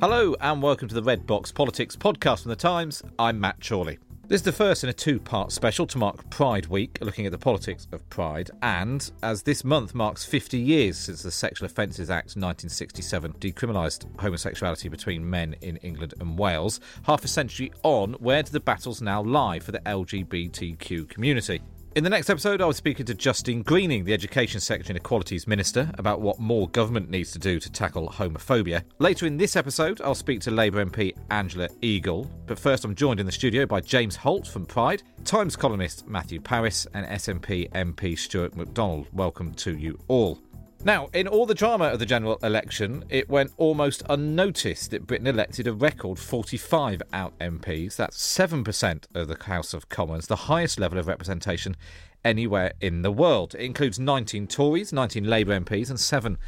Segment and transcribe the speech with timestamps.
[0.00, 3.02] Hello and welcome to the Red Box Politics podcast from The Times.
[3.18, 3.98] I'm Matt Chorley.
[4.28, 7.32] This is the first in a two part special to mark Pride Week, looking at
[7.32, 8.50] the politics of Pride.
[8.62, 14.88] And as this month marks 50 years since the Sexual Offences Act 1967 decriminalised homosexuality
[14.88, 19.20] between men in England and Wales, half a century on, where do the battles now
[19.20, 21.60] lie for the LGBTQ community?
[21.96, 25.48] In the next episode, I was speaking to Justine Greening, the Education Secretary and Equalities
[25.48, 28.84] Minister, about what more government needs to do to tackle homophobia.
[29.00, 32.30] Later in this episode, I'll speak to Labour MP Angela Eagle.
[32.46, 36.40] But first, I'm joined in the studio by James Holt from Pride, Times columnist Matthew
[36.40, 39.08] Parris, and SNP MP Stuart McDonald.
[39.12, 40.38] Welcome to you all.
[40.82, 45.26] Now, in all the drama of the general election, it went almost unnoticed that Britain
[45.26, 47.96] elected a record 45 out MPs.
[47.96, 51.76] That's 7% of the House of Commons, the highest level of representation
[52.24, 53.54] anywhere in the world.
[53.54, 56.38] It includes 19 Tories, 19 Labour MPs, and 7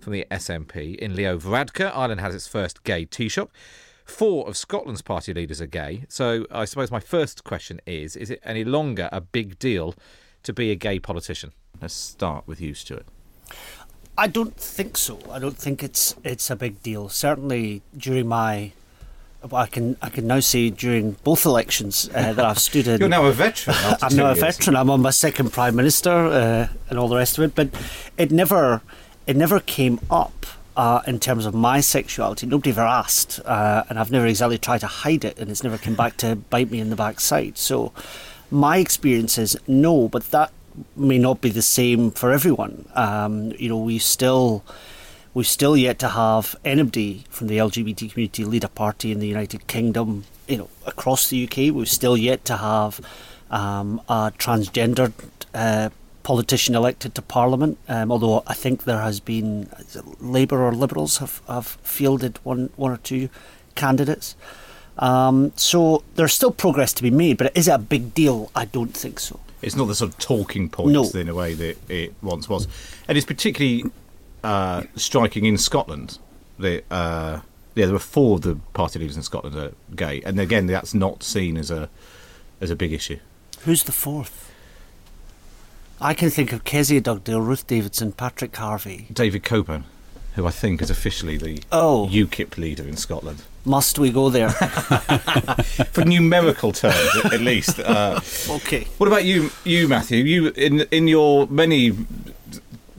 [0.00, 0.96] from the SNP.
[0.96, 3.48] In Leo Varadkar, Ireland has its first gay Taoiseach.
[4.06, 6.06] Four of Scotland's party leaders are gay.
[6.08, 9.94] So I suppose my first question is is it any longer a big deal
[10.44, 11.52] to be a gay politician?
[11.80, 13.06] Let's start with you, Stuart.
[14.22, 15.18] I don't think so.
[15.32, 17.08] I don't think it's it's a big deal.
[17.08, 18.70] Certainly during my
[19.52, 23.00] I can I can now say during both elections uh, that I've stood in.
[23.00, 23.74] You're now a veteran.
[24.00, 24.76] I'm now a veteran.
[24.76, 27.56] I'm on my second prime minister uh, and all the rest of it.
[27.56, 27.70] But
[28.16, 28.82] it never
[29.26, 32.46] it never came up uh, in terms of my sexuality.
[32.46, 35.78] Nobody ever asked, uh, and I've never exactly tried to hide it, and it's never
[35.78, 37.58] come back to bite me in the backside.
[37.58, 37.92] So
[38.52, 40.52] my experience is no, but that
[40.96, 42.86] may not be the same for everyone.
[42.94, 44.64] Um, you know, we still
[45.34, 49.28] we've still yet to have anybody from the LGBT community lead a party in the
[49.28, 50.24] United Kingdom.
[50.48, 53.00] You know, across the UK, we've still yet to have
[53.50, 55.12] um, a transgendered
[55.54, 55.90] uh,
[56.22, 57.78] politician elected to Parliament.
[57.88, 59.68] Um, although I think there has been
[60.20, 63.28] Labour or Liberals have, have fielded one one or two
[63.74, 64.36] candidates.
[64.98, 68.50] Um, so there's still progress to be made, but is it a big deal?
[68.54, 69.40] I don't think so.
[69.62, 71.20] It's not the sort of talking points no.
[71.20, 72.66] in a way that it once was,
[73.08, 73.84] and it's particularly
[74.42, 76.18] uh, striking in Scotland.
[76.58, 77.40] That uh,
[77.74, 80.94] yeah, there were four of the party leaders in Scotland are gay, and again, that's
[80.94, 81.88] not seen as a
[82.60, 83.18] as a big issue.
[83.64, 84.52] Who's the fourth?
[86.00, 89.84] I can think of Kezia Dugdale, Ruth Davidson, Patrick Harvie, David Coburn,
[90.34, 92.08] who I think is officially the oh.
[92.10, 93.42] UKIP leader in Scotland.
[93.64, 94.50] Must we go there?
[95.92, 97.78] For numerical terms, at least.
[97.78, 98.88] Uh, okay.
[98.98, 100.24] What about you, you Matthew?
[100.24, 101.92] You in in your many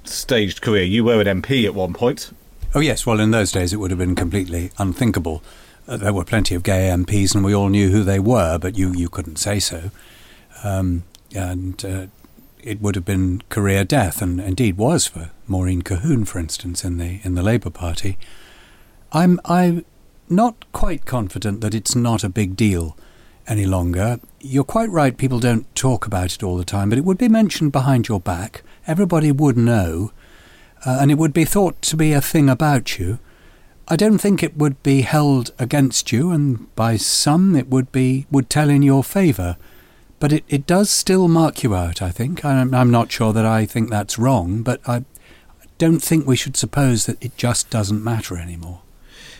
[0.05, 2.31] staged career, you were an MP at one point.
[2.73, 3.05] Oh yes.
[3.05, 5.43] Well, in those days, it would have been completely unthinkable.
[5.85, 8.77] Uh, there were plenty of gay MPs, and we all knew who they were, but
[8.77, 9.91] you you couldn't say so.
[10.63, 11.03] Um,
[11.35, 12.05] and uh,
[12.63, 16.97] it would have been career death, and indeed was for Maureen Colquhoun, for instance, in
[16.97, 18.17] the in the Labour Party.
[19.11, 19.83] I'm I
[20.29, 22.97] not quite confident that it's not a big deal
[23.47, 24.19] any longer.
[24.39, 27.29] You're quite right, people don't talk about it all the time, but it would be
[27.29, 28.63] mentioned behind your back.
[28.87, 30.11] Everybody would know,
[30.85, 33.19] uh, and it would be thought to be a thing about you.
[33.87, 38.25] I don't think it would be held against you, and by some it would be
[38.31, 39.57] would tell in your favour.
[40.19, 42.45] But it, it does still mark you out, I think.
[42.45, 45.03] I'm, I'm not sure that I think that's wrong, but I
[45.77, 48.82] don't think we should suppose that it just doesn't matter anymore.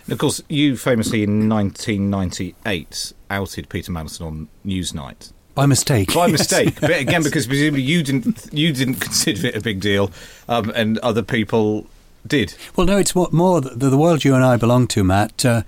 [0.06, 5.32] And of course, you famously in 1998 outed Peter Mandelson on Newsnight.
[5.56, 6.14] By mistake.
[6.14, 10.10] By mistake, but again because presumably you didn't you didn't consider it a big deal,
[10.50, 11.86] um, and other people
[12.26, 12.56] did.
[12.76, 15.46] Well, no, it's what more the, the world you and I belong to, Matt.
[15.46, 15.62] Uh,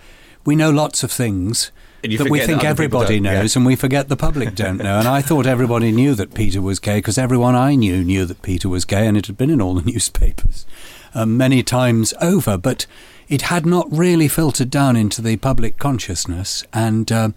[0.44, 1.72] we know lots of things
[2.02, 3.60] that we think everybody knows, yeah.
[3.60, 5.00] and we forget the public don't know.
[5.00, 8.42] And I thought everybody knew that Peter was gay because everyone I knew knew that
[8.42, 10.66] Peter was gay, and it had been in all the newspapers
[11.14, 12.58] um, many times over.
[12.58, 12.86] But
[13.28, 16.64] it had not really filtered down into the public consciousness.
[16.74, 17.30] And uh,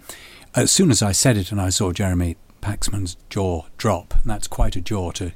[0.55, 4.47] as soon as I said it and I saw Jeremy Paxman's jaw drop, and that's
[4.47, 5.31] quite a jaw to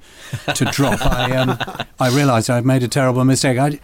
[0.53, 1.01] to drop.
[1.05, 1.57] I um,
[2.00, 3.57] I realised I've made a terrible mistake.
[3.57, 3.79] I,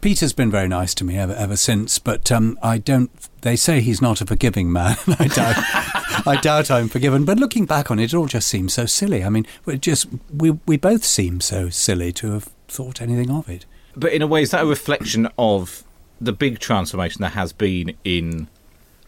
[0.00, 3.10] Peter's been very nice to me ever ever since, but um, I don't.
[3.42, 4.96] They say he's not a forgiving man.
[5.18, 6.26] I doubt.
[6.26, 7.24] I doubt I'm forgiven.
[7.24, 9.24] But looking back on it, it all just seems so silly.
[9.24, 13.48] I mean, we just we we both seem so silly to have thought anything of
[13.48, 13.66] it.
[13.96, 15.84] But in a way, is that a reflection of
[16.20, 18.48] the big transformation there has been in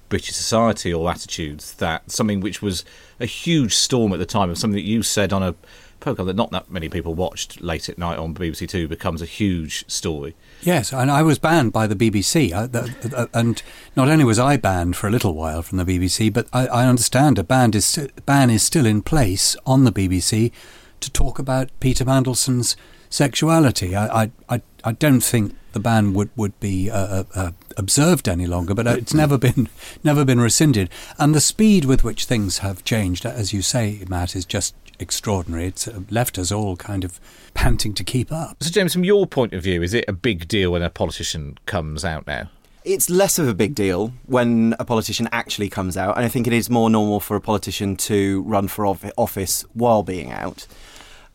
[0.08, 2.85] British society or attitudes that something which was
[3.19, 5.55] a huge storm at the time of something that you said on a
[5.99, 9.26] program that not that many people watched late at night on BBC Two becomes a
[9.26, 10.37] huge story.
[10.62, 13.62] Yes, and I was banned by the BBC, uh, the, and
[13.97, 16.87] not only was I banned for a little while from the BBC, but I, I
[16.87, 20.52] understand a ban is ban is still in place on the BBC
[21.00, 22.76] to talk about Peter Mandelson's
[23.16, 23.96] sexuality.
[23.96, 28.28] I, I, I, I don't think the ban would would be uh, uh, uh observed
[28.28, 29.68] any longer, but it's never been
[30.04, 30.90] never been rescinded.
[31.18, 35.66] And the speed with which things have changed, as you say, Matt, is just extraordinary.
[35.66, 37.20] It's uh, left us all kind of
[37.54, 38.62] panting to keep up.
[38.62, 41.58] So, James, from your point of view, is it a big deal when a politician
[41.66, 42.50] comes out now?
[42.84, 46.46] It's less of a big deal when a politician actually comes out, and I think
[46.46, 50.68] it is more normal for a politician to run for office while being out.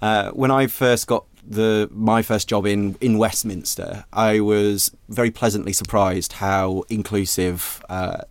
[0.01, 5.31] Uh, when I first got the my first job in in Westminster, I was very
[5.31, 7.83] pleasantly surprised how inclusive.
[7.89, 8.21] Uh,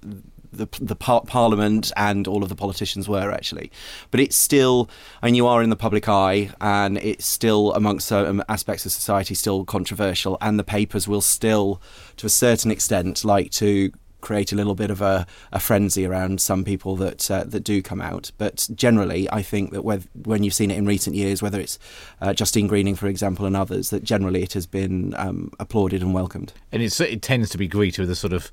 [0.52, 3.70] the the par- parliament and all of the politicians were actually,
[4.10, 4.90] but it's still.
[5.22, 8.90] I mean, you are in the public eye, and it's still amongst certain aspects of
[8.90, 11.80] society still controversial, and the papers will still,
[12.16, 16.40] to a certain extent, like to create a little bit of a, a frenzy around
[16.40, 18.30] some people that uh, that do come out.
[18.38, 21.78] But generally, I think that when you've seen it in recent years, whether it's
[22.20, 26.14] uh, Justine Greening, for example, and others, that generally it has been um, applauded and
[26.14, 26.52] welcomed.
[26.72, 28.52] And it tends to be greeted with a sort of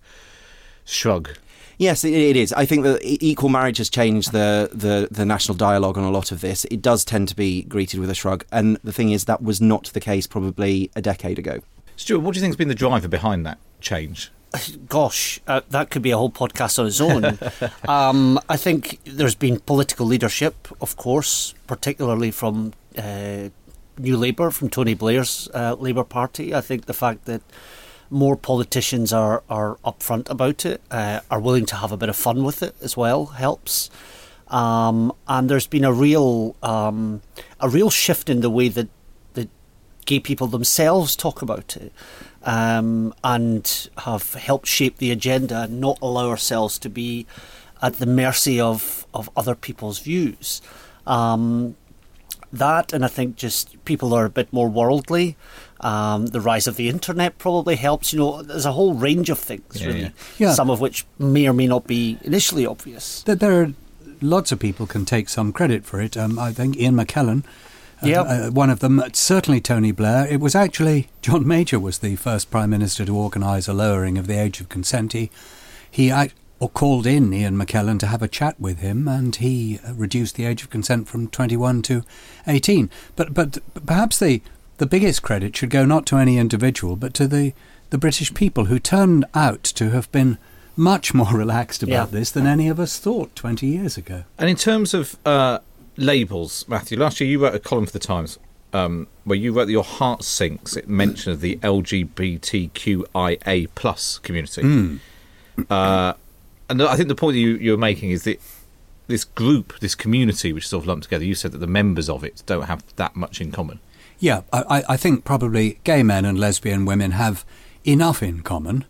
[0.85, 1.29] shrug.
[1.77, 2.53] Yes, it, it is.
[2.53, 6.31] I think that equal marriage has changed the, the, the national dialogue on a lot
[6.31, 6.65] of this.
[6.65, 8.45] It does tend to be greeted with a shrug.
[8.51, 11.59] And the thing is, that was not the case probably a decade ago.
[11.95, 14.31] Stuart, what do you think has been the driver behind that change?
[14.87, 17.37] Gosh, uh, that could be a whole podcast on its own.
[17.87, 23.49] um, I think there's been political leadership, of course, particularly from uh,
[23.97, 26.53] New Labour, from Tony Blair's uh, Labour Party.
[26.53, 27.41] I think the fact that
[28.09, 32.15] more politicians are, are upfront about it, uh, are willing to have a bit of
[32.15, 33.89] fun with it as well, helps.
[34.47, 37.21] Um, and there's been a real um,
[37.59, 38.87] a real shift in the way that
[39.33, 39.49] the
[40.05, 41.91] gay people themselves talk about it
[42.43, 47.25] um, and have helped shape the agenda and not allow ourselves to be
[47.81, 50.61] at the mercy of, of other people's views.
[51.05, 51.75] Um,
[52.51, 55.35] that, and I think just people are a bit more worldly.
[55.81, 58.13] Um, the rise of the internet probably helps.
[58.13, 59.99] You know, there's a whole range of things, yeah, really.
[60.01, 60.09] Yeah.
[60.37, 60.53] yeah.
[60.53, 63.23] Some of which may or may not be initially obvious.
[63.23, 63.73] There are
[64.21, 66.17] lots of people can take some credit for it.
[66.17, 67.43] Um, I think Ian McKellen
[68.03, 70.27] yeah, uh, one of them, certainly Tony Blair.
[70.27, 74.27] It was actually John Major was the first prime minister to organise a lowering of
[74.27, 75.13] the age of consent.
[75.13, 75.31] He,
[75.89, 76.11] he
[76.59, 80.35] or called in Ian McKellen to have a chat with him, and he uh, reduced
[80.35, 82.03] the age of consent from 21 to
[82.47, 82.89] 18.
[83.15, 84.41] But but perhaps the
[84.77, 87.53] the biggest credit should go not to any individual, but to the
[87.89, 90.37] the British people who turned out to have been
[90.75, 92.19] much more relaxed about yeah.
[92.19, 94.23] this than any of us thought 20 years ago.
[94.37, 95.59] And in terms of uh,
[95.97, 96.97] labels, Matthew.
[96.97, 98.39] Last year you wrote a column for the Times
[98.73, 102.07] um, where you wrote that your heart sinks at mention of the LGBTQIA
[103.75, 104.61] plus community.
[104.61, 104.99] Mm.
[105.69, 106.13] Uh,
[106.69, 108.39] and I think the point you, you're making is that
[109.07, 112.09] this group, this community, which is sort of lumped together, you said that the members
[112.09, 113.79] of it don't have that much in common.
[114.19, 117.45] Yeah, I, I think probably gay men and lesbian women have
[117.85, 118.85] enough in common,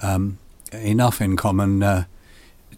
[0.00, 0.38] um,
[0.72, 2.04] enough in common uh,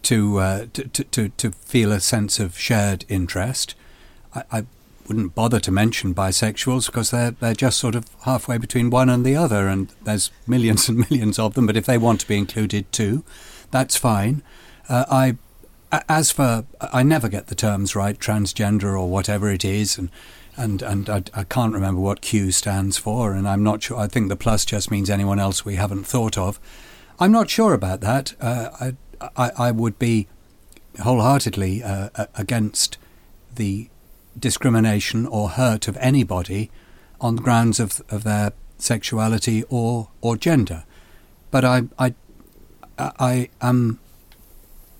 [0.03, 3.75] to, uh, to, to, to feel a sense of shared interest.
[4.33, 4.65] I, I,
[5.07, 9.25] wouldn't bother to mention bisexuals because they're, they're just sort of halfway between one and
[9.25, 12.37] the other, and there's millions and millions of them, but if they want to be
[12.37, 13.23] included too,
[13.71, 14.43] that's fine.
[14.87, 15.37] Uh, I
[16.07, 20.09] as for I never get the terms right, transgender or whatever it is, and
[20.55, 23.97] and and I, I, can't remember what Q stands for, and I'm not sure.
[23.97, 26.59] I think the plus just means anyone else we haven't thought of.
[27.19, 28.33] I'm not sure about that.
[28.39, 30.27] Uh, I I, I would be
[31.01, 32.97] wholeheartedly uh, against
[33.55, 33.89] the
[34.37, 36.71] discrimination or hurt of anybody
[37.19, 40.83] on the grounds of, of their sexuality or, or gender.
[41.51, 42.13] But I, I,
[42.97, 43.99] I am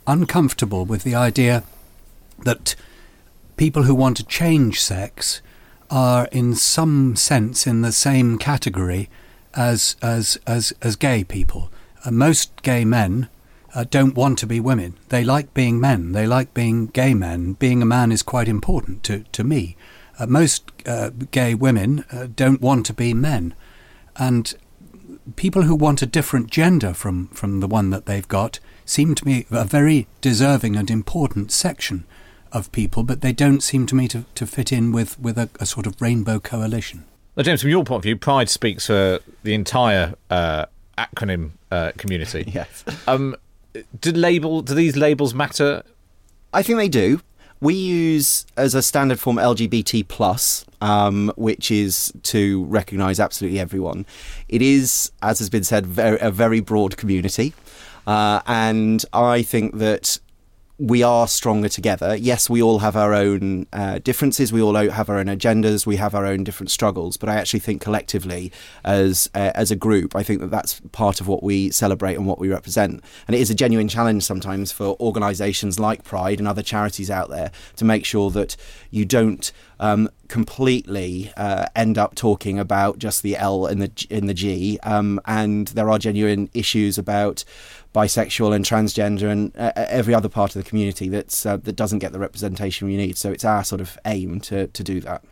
[0.08, 1.64] uncomfortable with the idea
[2.44, 2.76] that
[3.58, 5.42] people who want to change sex
[5.90, 9.10] are in some sense in the same category
[9.56, 11.72] as as as, as gay people.
[12.06, 13.28] Uh, most gay men
[13.74, 14.98] uh, don't want to be women.
[15.10, 16.12] They like being men.
[16.12, 17.54] They like being gay men.
[17.54, 19.76] Being a man is quite important to, to me.
[20.18, 23.54] Uh, most uh, gay women uh, don't want to be men.
[24.18, 24.54] And
[25.36, 29.26] people who want a different gender from, from the one that they've got seem to
[29.26, 32.06] me a very deserving and important section
[32.52, 35.50] of people, but they don't seem to me to, to fit in with, with a,
[35.60, 37.06] a sort of rainbow coalition.
[37.38, 40.66] Now, James, from your point of view, Pride speaks for the entire uh,
[40.98, 42.46] acronym uh, community.
[42.54, 42.84] yes.
[43.08, 43.36] Um,
[44.00, 45.84] do label do these labels matter?
[46.54, 47.22] I think they do.
[47.62, 54.06] We use as a standard form LGBT plus, um, which is to recognise absolutely everyone.
[54.48, 57.54] It is, as has been said, very, a very broad community,
[58.08, 60.20] uh, and I think that
[60.80, 62.16] we are stronger together.
[62.16, 64.54] Yes, we all have our own uh, differences.
[64.54, 65.86] We all have our own agendas.
[65.86, 67.18] We have our own different struggles.
[67.18, 68.52] But I actually think collectively,
[68.86, 72.26] as uh, as a group, I think that that's part of what we celebrate and
[72.26, 73.04] what we represent.
[73.28, 77.30] And it is a genuine challenge sometimes for organisations like Pride and other charities out
[77.30, 78.56] there to make sure that
[78.90, 84.28] you don't um, completely uh, end up talking about just the L in the in
[84.28, 84.80] the G.
[84.84, 87.44] Um, and there are genuine issues about
[87.94, 91.74] bisexual and transgender and uh, uh, every other part of the community that's uh, that
[91.74, 93.18] doesn't get the representation we need.
[93.18, 95.24] So it's our sort of aim to to do that.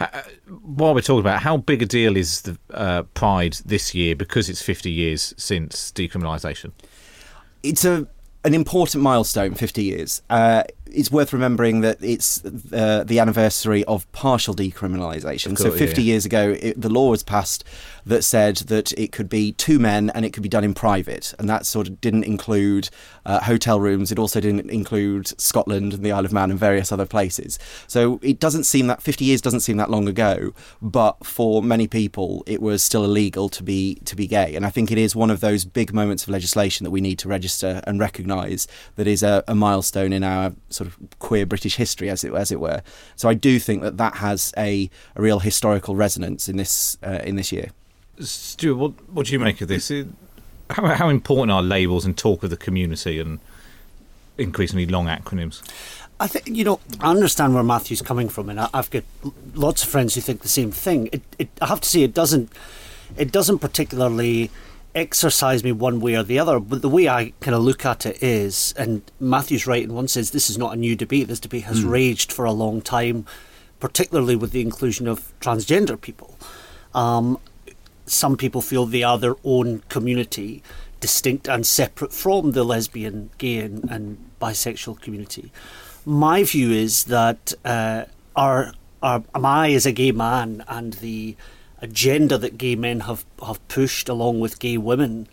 [0.00, 0.22] Uh,
[0.62, 4.48] while we're talking about how big a deal is the uh, Pride this year because
[4.48, 6.72] it's 50 years since decriminalisation?
[7.62, 8.06] It's a
[8.44, 10.22] an important milestone, 50 years.
[10.30, 15.56] Uh, it's worth remembering that it's uh, the anniversary of partial decriminalisation.
[15.56, 16.12] Course, so 50 yeah.
[16.12, 17.64] years ago, it, the law was passed
[18.08, 21.34] that said that it could be two men and it could be done in private.
[21.38, 22.88] And that sort of didn't include
[23.26, 24.10] uh, hotel rooms.
[24.10, 27.58] It also didn't include Scotland and the Isle of Man and various other places.
[27.86, 31.86] So it doesn't seem that 50 years doesn't seem that long ago, but for many
[31.86, 34.54] people, it was still illegal to be to be gay.
[34.54, 37.18] And I think it is one of those big moments of legislation that we need
[37.20, 38.66] to register and recognise
[38.96, 42.50] that is a, a milestone in our sort of queer British history, as it as
[42.50, 42.82] it were.
[43.16, 47.20] So I do think that that has a, a real historical resonance in this uh,
[47.24, 47.70] in this year.
[48.20, 49.92] Stuart, what what do you make of this?
[50.70, 53.40] How how important are labels and talk of the community and
[54.36, 55.62] increasingly long acronyms?
[56.20, 59.04] I think you know I understand where Matthew's coming from, and I, have got
[59.54, 61.08] lots of friends who think the same thing.
[61.12, 62.52] It, it, I have to say, it doesn't
[63.16, 64.50] it doesn't particularly
[64.94, 66.60] exercise me one way or the other.
[66.60, 70.08] But the way I kind of look at it is, and Matthew's right in one
[70.08, 71.28] sense, this is not a new debate.
[71.28, 71.90] This debate has mm.
[71.90, 73.26] raged for a long time,
[73.80, 76.38] particularly with the inclusion of transgender people.
[76.94, 77.38] Um,
[78.06, 80.62] some people feel they are their own community,
[81.00, 85.52] distinct and separate from the lesbian, gay, and, and bisexual community.
[86.04, 88.04] My view is that uh,
[88.34, 91.36] our, our, am I as a gay man and the
[91.80, 95.28] agenda that gay men have, have pushed along with gay women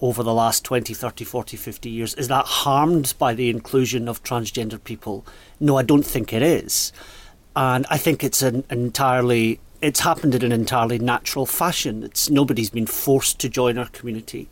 [0.00, 4.22] over the last 20, 30, 40, 50 years, is that harmed by the inclusion of
[4.22, 5.24] transgender people?
[5.60, 6.92] No, I don't think it is.
[7.56, 12.02] And I think it's an entirely it's happened in an entirely natural fashion.
[12.02, 14.48] It's nobody's been forced to join our community.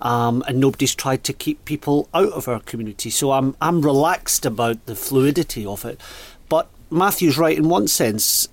[0.00, 3.08] Um, and nobody's tried to keep people out of our community.
[3.08, 6.00] So I'm I'm relaxed about the fluidity of it.
[6.48, 8.48] But Matthew's right in one sense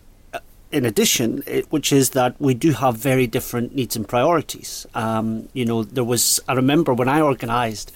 [0.72, 4.86] in addition, it, which is that we do have very different needs and priorities.
[4.94, 7.92] Um, you know, there was, I remember when I organised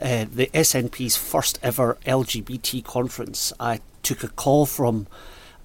[0.00, 5.06] uh, the SNP's first ever LGBT conference, I took a call from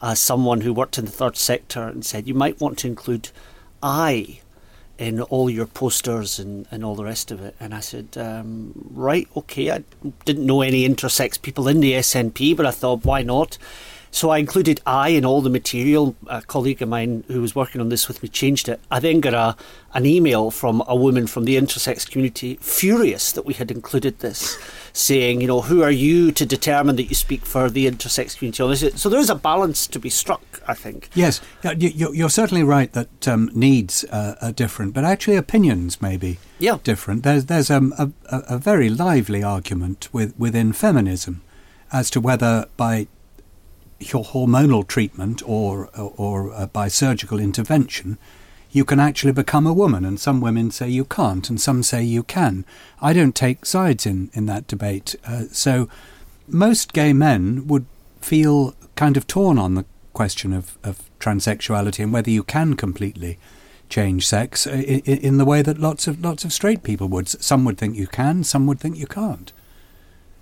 [0.01, 3.29] uh, someone who worked in the third sector and said, You might want to include
[3.83, 4.39] I
[4.97, 7.55] in all your posters and, and all the rest of it.
[7.59, 9.71] And I said, um, Right, okay.
[9.71, 9.83] I
[10.25, 13.57] didn't know any intersex people in the SNP, but I thought, Why not?
[14.11, 16.15] So I included I in all the material.
[16.27, 18.79] A colleague of mine who was working on this with me changed it.
[18.89, 19.55] I then got a,
[19.93, 24.57] an email from a woman from the intersex community, furious that we had included this,
[24.93, 28.97] saying, you know, who are you to determine that you speak for the intersex community?
[28.97, 31.09] So there is a balance to be struck, I think.
[31.13, 31.41] Yes,
[31.77, 36.77] you're certainly right that um, needs uh, are different, but actually opinions may be yeah.
[36.83, 37.23] different.
[37.23, 41.41] There's, there's um, a, a very lively argument with, within feminism
[41.91, 43.07] as to whether by
[43.99, 48.17] hormonal treatment or, or, or uh, by surgical intervention,
[48.71, 50.05] you can actually become a woman.
[50.05, 52.65] And some women say you can't, and some say you can.
[53.01, 55.15] I don't take sides in, in that debate.
[55.25, 55.89] Uh, so
[56.47, 57.85] most gay men would
[58.21, 63.37] feel kind of torn on the question of, of transsexuality and whether you can completely
[63.89, 67.27] change sex uh, in, in the way that lots of lots of straight people would.
[67.27, 69.51] Some would think you can, some would think you can't.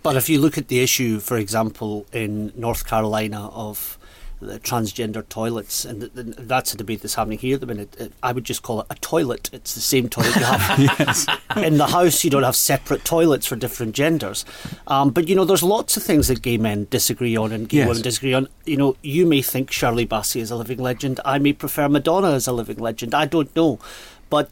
[0.03, 3.97] But if you look at the issue, for example, in North Carolina of
[4.39, 8.13] the transgender toilets, and, that's a debate that's happening here at the minute.
[8.21, 9.49] I would just call it a toilet.
[9.51, 11.27] It's the same toilet you have yes.
[11.57, 12.23] in the house.
[12.23, 14.45] You don't have separate toilets for different genders.
[14.85, 17.77] Um, but you know, there's lots of things that gay men disagree on and gay
[17.77, 17.87] yes.
[17.87, 18.47] women disagree on.
[18.65, 21.19] You know, you may think Shirley Bassey is a living legend.
[21.25, 23.15] I may prefer Madonna as a living legend.
[23.15, 23.79] I don't know,
[24.29, 24.51] but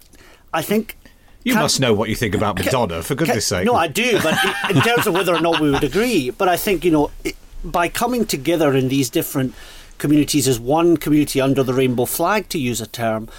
[0.52, 0.98] I think
[1.46, 3.66] you can, must know what you think about Madonna, for goodness sake.
[3.66, 4.34] No, I do, but
[4.70, 7.12] in terms of whether or not we would agree, but I think, you know,
[7.64, 9.54] by coming together in these different
[10.00, 13.30] communities as one community under the rainbow flag, to use a term,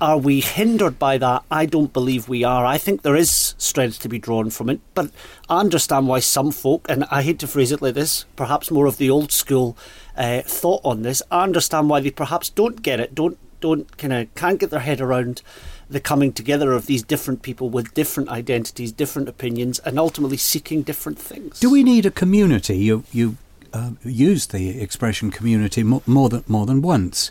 [0.00, 1.42] are we hindered by that?
[1.50, 2.64] I don't believe we are.
[2.64, 5.10] I think there is strength to be drawn from it, but
[5.48, 8.86] I understand why some folk, and I hate to phrase it like this, perhaps more
[8.86, 9.76] of the old school
[10.16, 11.20] uh, thought on this.
[11.32, 14.80] I understand why they perhaps don't get it, don't don't kind of can't get their
[14.80, 15.40] head around
[15.88, 20.82] the coming together of these different people with different identities, different opinions, and ultimately seeking
[20.82, 21.60] different things.
[21.60, 22.76] Do we need a community?
[22.76, 23.36] You you
[23.72, 27.30] uh, used the expression community more, more, than more than once.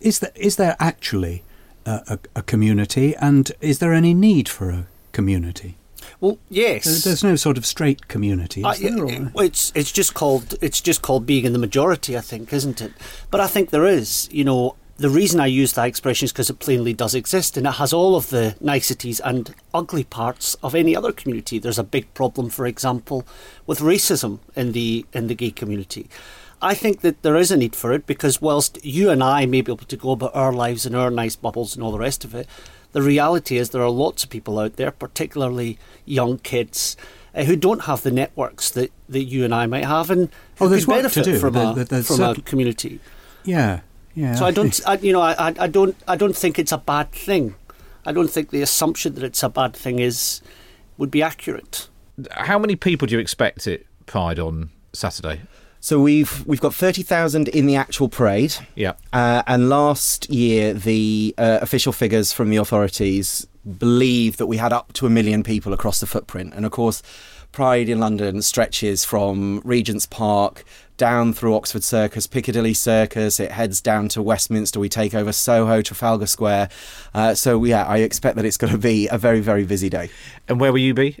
[0.00, 1.42] Is there is there actually
[1.86, 5.76] a, a, community, and is there any need for a community?
[6.20, 7.04] Well, yes.
[7.04, 8.62] There's no sort of straight community?
[9.36, 12.80] It, it's it's just called it's just called being in the majority, I think, isn't
[12.80, 12.92] it?
[13.30, 14.28] But I think there is.
[14.32, 17.66] You know, the reason I use that expression is because it plainly does exist and
[17.66, 21.58] it has all of the niceties and ugly parts of any other community.
[21.58, 23.26] There's a big problem, for example,
[23.66, 26.08] with racism in the in the gay community.
[26.62, 29.60] I think that there is a need for it because whilst you and I may
[29.60, 32.24] be able to go about our lives in our nice bubbles and all the rest
[32.24, 32.48] of it,
[32.92, 36.96] the reality is there are lots of people out there, particularly young kids,
[37.34, 40.64] uh, who don't have the networks that, that you and I might have and who
[40.64, 43.00] oh, could benefit from, there, a, from a community.
[43.44, 43.80] Yeah,
[44.16, 44.34] yeah.
[44.34, 47.12] So I don't, I, you know, I, I don't, I don't think it's a bad
[47.12, 47.54] thing.
[48.04, 50.42] I don't think the assumption that it's a bad thing is
[50.98, 51.88] would be accurate.
[52.32, 55.42] How many people do you expect at Pride on Saturday?
[55.80, 58.56] So we've we've got thirty thousand in the actual parade.
[58.74, 58.94] Yeah.
[59.12, 63.46] Uh, and last year, the uh, official figures from the authorities
[63.78, 66.54] believe that we had up to a million people across the footprint.
[66.56, 67.02] And of course,
[67.52, 70.64] Pride in London stretches from Regent's Park
[70.96, 73.38] down through Oxford Circus, Piccadilly Circus.
[73.40, 74.80] It heads down to Westminster.
[74.80, 76.68] We take over Soho, Trafalgar Square.
[77.14, 80.10] Uh, so yeah, I expect that it's going to be a very very busy day.
[80.48, 81.18] And where will you be?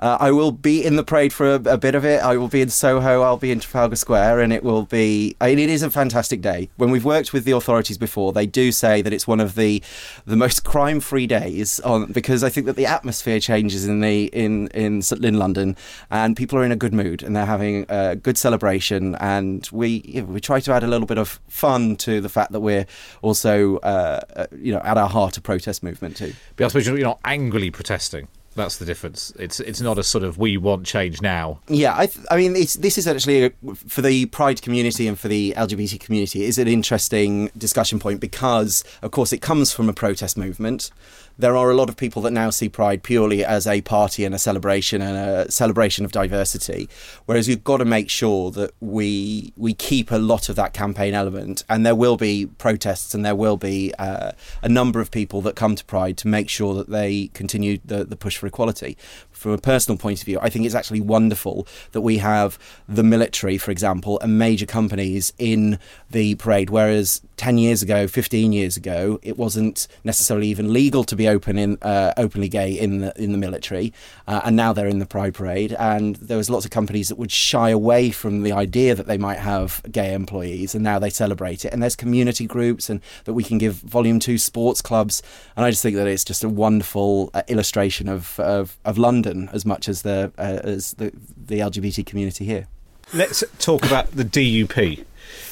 [0.00, 2.20] Uh, I will be in the parade for a, a, bit of it.
[2.20, 3.22] I will be in Soho.
[3.22, 5.36] I'll be in Trafalgar Square, and it will be.
[5.40, 6.68] I mean, it is a fantastic day.
[6.76, 9.82] When we've worked with the authorities before, they do say that it's one of the
[10.26, 14.66] the most crime-free days on because I think that the atmosphere changes in the in
[14.68, 15.76] in in London,
[16.10, 19.14] and people are in a good mood and they're having a good celebration.
[19.16, 22.28] And we you know, we try to add a little bit of fun to the
[22.28, 22.86] fact that we're
[23.22, 26.32] also uh, uh you know at our heart a protest movement too.
[26.56, 28.26] But I suppose you're not angrily protesting.
[28.54, 29.32] That's the difference.
[29.38, 31.60] It's it's not a sort of we want change now.
[31.68, 35.28] Yeah, I th- I mean this is actually a, for the Pride community and for
[35.28, 39.92] the LGBT community is an interesting discussion point because of course it comes from a
[39.92, 40.90] protest movement
[41.38, 44.34] there are a lot of people that now see Pride purely as a party and
[44.34, 46.88] a celebration and a celebration of diversity.
[47.26, 51.14] Whereas you've got to make sure that we we keep a lot of that campaign
[51.14, 55.40] element, and there will be protests and there will be uh, a number of people
[55.42, 58.96] that come to Pride to make sure that they continue the, the push for equality
[59.44, 63.02] from a personal point of view, I think it's actually wonderful that we have the
[63.02, 65.78] military, for example, and major companies in
[66.10, 66.70] the parade.
[66.70, 71.58] Whereas 10 years ago, 15 years ago, it wasn't necessarily even legal to be open
[71.58, 73.92] in uh, openly gay in the in the military,
[74.26, 75.72] uh, and now they're in the Pride Parade.
[75.72, 79.18] And there was lots of companies that would shy away from the idea that they
[79.18, 81.72] might have gay employees, and now they celebrate it.
[81.72, 85.22] And there's community groups, and that we can give Volume Two sports clubs.
[85.56, 89.48] And I just think that it's just a wonderful uh, illustration of, of of London
[89.52, 92.66] as much as the uh, as the the LGBT community here.
[93.12, 95.04] Let's talk about the DUP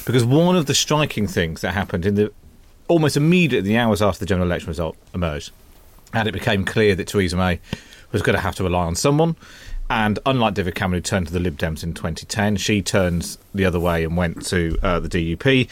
[0.05, 2.31] because one of the striking things that happened in the
[2.87, 5.51] almost immediately the hours after the general election result emerged,
[6.13, 7.59] and it became clear that Theresa May
[8.11, 9.35] was going to have to rely on someone.
[9.89, 13.65] And unlike David Cameron, who turned to the Lib Dems in 2010, she turned the
[13.65, 15.69] other way and went to uh, the DUP.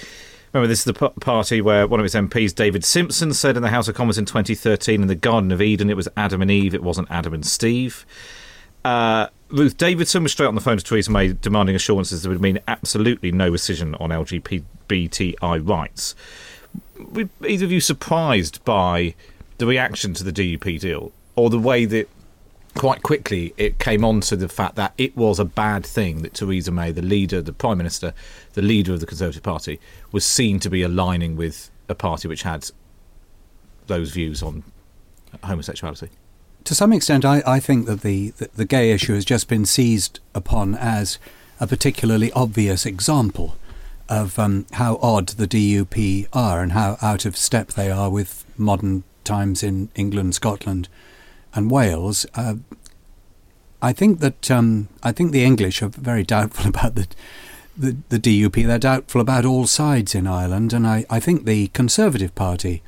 [0.54, 3.64] Remember, this is the p- party where one of its MPs, David Simpson, said in
[3.64, 6.52] the House of Commons in 2013 in the Garden of Eden it was Adam and
[6.52, 8.06] Eve, it wasn't Adam and Steve.
[8.84, 12.42] Uh, Ruth Davidson was straight on the phone to Theresa May demanding assurances that would
[12.42, 16.16] mean absolutely no decision on LGBTI rights.
[16.98, 19.14] Were either of you surprised by
[19.58, 22.08] the reaction to the DUP deal or the way that
[22.76, 26.34] quite quickly it came on to the fact that it was a bad thing that
[26.34, 28.14] Theresa May, the leader, the Prime Minister,
[28.54, 29.82] the leader of the Conservative Party,
[30.14, 32.72] was seen to be aligning with a party which had
[33.88, 34.64] those views on
[35.44, 36.10] homosexuality.
[36.66, 39.66] To some extent, I, I think that the, the, the gay issue has just been
[39.66, 41.18] seized upon as
[41.60, 43.56] a particularly obvious example
[44.10, 48.46] of um, how odd the DUP are and how out of step they are with
[48.58, 50.90] modern times in England, Scotland,
[51.54, 52.26] and Wales.
[52.36, 52.56] Uh,
[53.82, 57.08] I think that um, I think the English are very doubtful about the,
[57.78, 58.66] the, the DUP.
[58.68, 62.84] They're doubtful about all sides in Ireland, and I, I think the Conservative Party,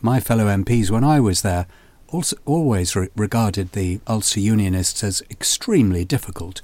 [0.00, 1.66] my fellow MPs when I was there,
[2.12, 6.60] also always re- regarded the Ulster Unionists as extremely difficult,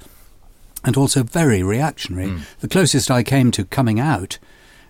[0.83, 2.27] and also very reactionary.
[2.27, 2.41] Mm.
[2.59, 4.37] The closest I came to coming out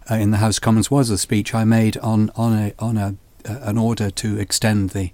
[0.10, 2.98] uh, in the House of Commons was a speech I made on on a on
[2.98, 3.16] a
[3.48, 5.12] uh, an order to extend the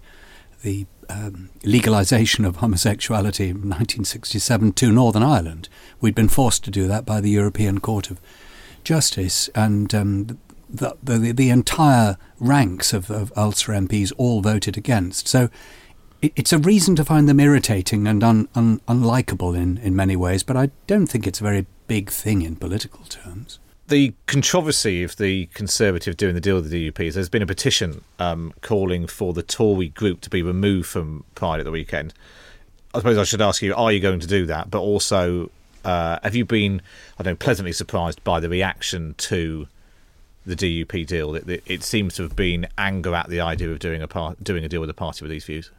[0.63, 5.69] the um, legalisation of homosexuality in 1967 to Northern Ireland.
[6.01, 8.19] We'd been forced to do that by the European Court of
[8.83, 15.27] Justice, and um, the, the, the, entire ranks of, of Ulster MPs all voted against.
[15.27, 15.49] So
[16.21, 20.15] it, it's a reason to find them irritating and un, un, unlikable in, in many
[20.15, 25.03] ways, but I don't think it's a very big thing in political terms the controversy
[25.03, 28.53] of the Conservative doing the deal with the DUP is there's been a petition um,
[28.61, 32.13] calling for the Tory group to be removed from Pride at the weekend.
[32.93, 34.71] I suppose I should ask you: Are you going to do that?
[34.71, 35.51] But also,
[35.83, 36.81] uh, have you been,
[37.19, 39.67] I don't know, pleasantly surprised by the reaction to
[40.45, 41.35] the DUP deal?
[41.35, 44.43] It, it, it seems to have been anger at the idea of doing a part,
[44.43, 45.71] doing a deal with a party with these views.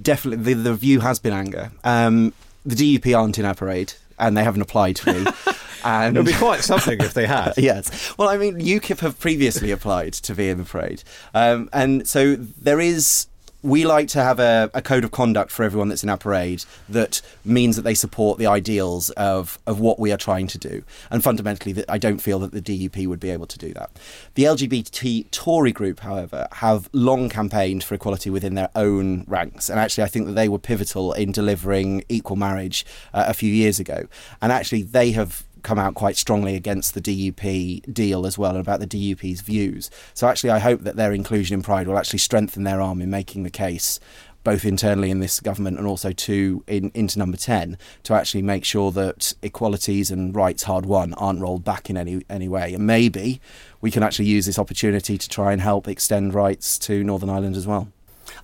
[0.00, 1.70] Definitely, the, the view has been anger.
[1.84, 2.32] Um,
[2.64, 5.26] the DUP aren't in our parade, and they haven't applied to me.
[5.82, 7.54] And it would be quite something if they had.
[7.56, 8.14] yes.
[8.18, 12.36] Well, I mean, UKIP have previously applied to be in the parade, um, and so
[12.36, 13.28] there is
[13.62, 16.64] we like to have a, a, code of conduct for everyone that's in our parade
[16.88, 20.82] that means that they support the ideals of, of what we are trying to do.
[21.10, 23.90] And fundamentally, that I don't feel that the DUP would be able to do that.
[24.34, 29.68] The LGBT Tory group, however, have long campaigned for equality within their own ranks.
[29.68, 33.52] And actually, I think that they were pivotal in delivering equal marriage uh, a few
[33.52, 34.06] years ago.
[34.40, 38.60] And actually, they have come out quite strongly against the DUP deal as well and
[38.60, 39.90] about the DUP's views.
[40.14, 43.10] So actually, I hope that their inclusion in Pride will actually strengthen their arm in
[43.10, 44.00] making the case.
[44.42, 48.64] Both internally in this government and also to in, into number ten to actually make
[48.64, 52.86] sure that equalities and rights hard won aren't rolled back in any any way, and
[52.86, 53.38] maybe
[53.82, 57.54] we can actually use this opportunity to try and help extend rights to Northern Ireland
[57.54, 57.92] as well.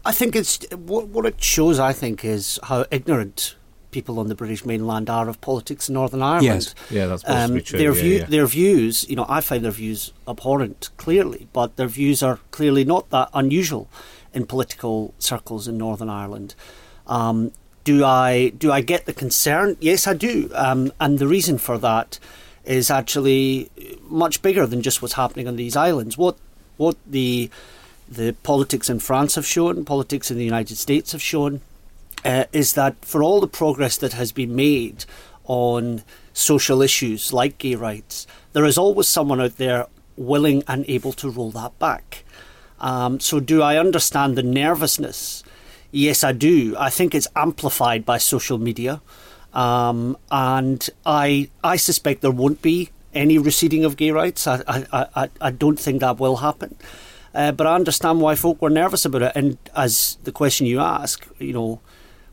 [0.04, 1.78] I think it's what, what it shows.
[1.78, 3.56] I think is how ignorant
[3.96, 6.44] people on the British mainland are of politics in Northern Ireland.
[6.44, 7.78] Yes, yeah, that's um, true.
[7.78, 8.24] Their, yeah, view, yeah.
[8.26, 12.84] their views, you know, I find their views abhorrent, clearly, but their views are clearly
[12.84, 13.88] not that unusual
[14.34, 16.54] in political circles in Northern Ireland.
[17.06, 17.52] Um,
[17.84, 19.78] do I do I get the concern?
[19.80, 22.18] Yes, I do, um, and the reason for that
[22.66, 23.70] is actually
[24.02, 26.18] much bigger than just what's happening on these islands.
[26.18, 26.36] What
[26.76, 27.48] what the
[28.18, 31.62] the politics in France have shown, politics in the United States have shown,
[32.26, 35.04] uh, is that for all the progress that has been made
[35.44, 39.86] on social issues like gay rights, there is always someone out there
[40.16, 42.24] willing and able to roll that back.
[42.80, 45.44] Um, so, do I understand the nervousness?
[45.92, 46.74] Yes, I do.
[46.76, 49.00] I think it's amplified by social media,
[49.54, 54.46] um, and I I suspect there won't be any receding of gay rights.
[54.46, 56.76] I I, I, I don't think that will happen.
[57.32, 59.32] Uh, but I understand why folk were nervous about it.
[59.34, 61.80] And as the question you ask, you know,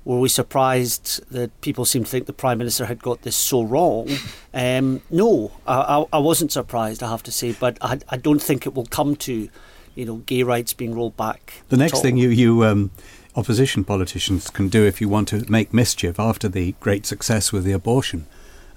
[0.06, 3.64] were we surprised that people seem to think the Prime Minister had got this so
[3.64, 4.10] wrong?
[4.56, 8.68] Um, no, I, I, wasn't surprised, I have to say, but I, I, don't think
[8.68, 9.50] it will come to,
[9.96, 11.64] you know, gay rights being rolled back.
[11.70, 12.92] The next thing you, you um,
[13.36, 17.64] opposition politicians can do if you want to make mischief after the great success with
[17.64, 18.28] the abortion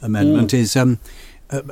[0.01, 0.59] amendment mm.
[0.59, 0.99] is um,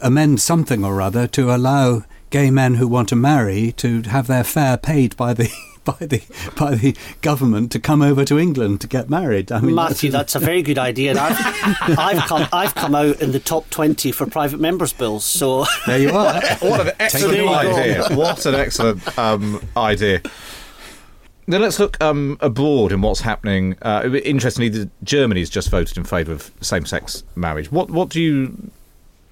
[0.02, 4.44] amend something or other to allow gay men who want to marry to have their
[4.44, 5.50] fare paid by the
[5.98, 6.22] by the
[6.56, 9.52] by the government to come over to England to get married.
[9.52, 11.10] I mean, Matthew, that's, that's a very good idea.
[11.10, 15.24] And I've, I've come I've come out in the top twenty for private members' bills.
[15.24, 16.40] So there you are.
[16.60, 18.08] what an excellent idea!
[18.16, 20.22] What an excellent um, idea.
[21.46, 23.76] Then let's look um, abroad and what's happening.
[23.82, 27.70] Uh, interestingly, Germany's just voted in favour of same-sex marriage.
[27.70, 28.70] What what do you?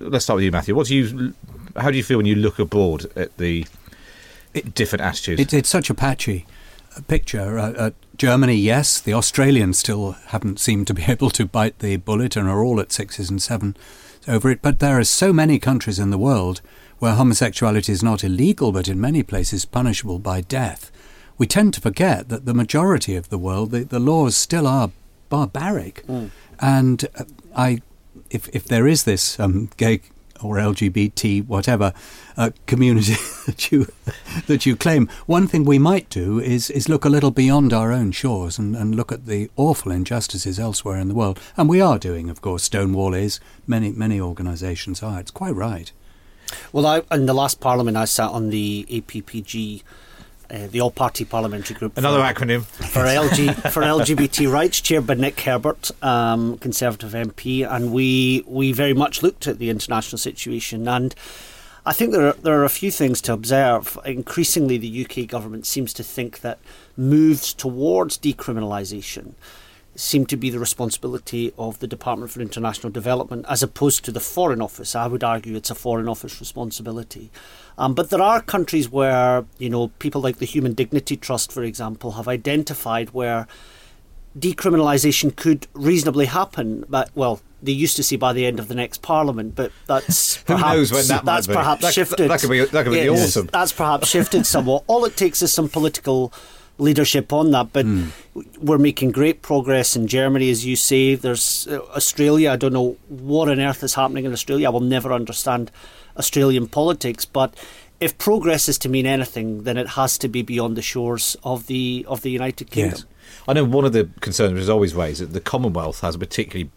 [0.00, 0.74] Let's start with you, Matthew.
[0.74, 1.32] What do you?
[1.76, 3.64] How do you feel when you look abroad at the
[4.54, 5.40] it, different attitudes.
[5.40, 6.46] It, it's such a patchy
[6.96, 7.58] uh, picture.
[7.58, 9.00] Uh, uh, Germany, yes.
[9.00, 12.80] The Australians still haven't seemed to be able to bite the bullet and are all
[12.80, 13.76] at sixes and sevens
[14.28, 14.62] over it.
[14.62, 16.60] But there are so many countries in the world
[16.98, 20.90] where homosexuality is not illegal, but in many places punishable by death.
[21.36, 24.92] We tend to forget that the majority of the world, the, the laws still are
[25.28, 26.06] barbaric.
[26.06, 26.30] Mm.
[26.60, 27.24] And uh,
[27.56, 27.80] I,
[28.30, 30.02] if if there is this um, gay
[30.44, 31.92] or LGBT, whatever
[32.36, 33.14] uh, community
[33.46, 33.86] that you
[34.46, 35.08] that you claim.
[35.26, 38.76] One thing we might do is is look a little beyond our own shores and,
[38.76, 42.40] and look at the awful injustices elsewhere in the world, and we are doing, of
[42.40, 42.62] course.
[42.64, 45.20] Stonewall is many many organisations are.
[45.20, 45.92] It's quite right.
[46.72, 49.82] Well, I, in the last Parliament, I sat on the APPG.
[50.52, 51.96] Uh, the all-party parliamentary group.
[51.96, 57.66] Another for, acronym for LG for LGBT rights, chaired by Nick Herbert, um, Conservative MP,
[57.66, 61.14] and we we very much looked at the international situation and.
[61.84, 63.98] I think there are, there are a few things to observe.
[64.04, 66.60] Increasingly, the UK government seems to think that
[66.96, 69.34] moves towards decriminalisation
[69.94, 74.20] seem to be the responsibility of the Department for International Development as opposed to the
[74.20, 74.94] Foreign Office.
[74.94, 77.30] I would argue it's a Foreign Office responsibility.
[77.78, 81.62] Um, but there are countries where, you know, people like the Human Dignity Trust, for
[81.62, 83.46] example, have identified where
[84.38, 86.84] decriminalisation could reasonably happen.
[86.88, 90.36] But, well, they used to see by the end of the next parliament, but that's
[90.42, 92.30] perhaps, that that's perhaps that, shifted.
[92.30, 93.48] That could be that could be yes, awesome.
[93.52, 94.84] That's perhaps shifted somewhat.
[94.88, 96.32] All it takes is some political
[96.78, 97.72] leadership on that.
[97.72, 98.10] But mm.
[98.58, 101.14] we're making great progress in Germany, as you say.
[101.14, 102.50] There's uh, Australia.
[102.50, 104.66] I don't know what on earth is happening in Australia.
[104.66, 105.70] I will never understand
[106.16, 107.54] Australian politics, but
[108.00, 111.66] if progress is to mean anything, then it has to be beyond the shores of
[111.66, 112.98] the of the United Kingdom.
[112.98, 113.06] Yes.
[113.48, 116.70] I know one of the concerns is always raised that the Commonwealth has a particularly,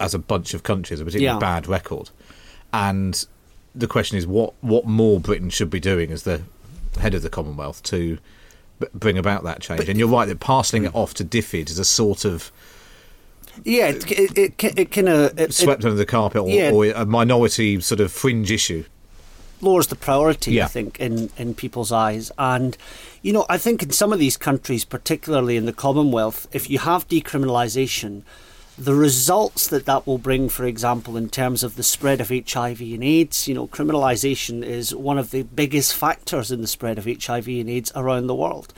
[0.00, 1.38] as a bunch of countries, a particularly yeah.
[1.38, 2.10] bad record,
[2.72, 3.26] and
[3.74, 6.42] the question is what what more Britain should be doing as the
[6.98, 8.18] head of the Commonwealth to
[8.94, 9.80] bring about that change.
[9.80, 12.50] But, and you're right that parceling it off to DFID is a sort of
[13.64, 16.70] yeah, it it, it, it can uh, it, swept under the carpet or, yeah.
[16.70, 18.84] or, a minority sort of fringe issue.
[19.60, 20.66] Lowers the priority, yeah.
[20.66, 22.30] I think, in, in people's eyes.
[22.38, 22.76] And,
[23.22, 26.78] you know, I think in some of these countries, particularly in the Commonwealth, if you
[26.78, 28.22] have decriminalisation,
[28.78, 32.80] the results that that will bring, for example, in terms of the spread of HIV
[32.80, 37.04] and AIDS, you know, criminalisation is one of the biggest factors in the spread of
[37.04, 38.72] HIV and AIDS around the world.